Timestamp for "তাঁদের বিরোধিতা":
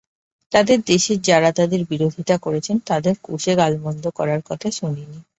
1.51-2.37